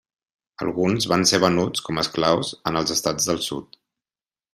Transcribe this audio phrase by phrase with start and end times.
[0.65, 3.79] Alguns van ser venuts com esclaus en els estats del sud.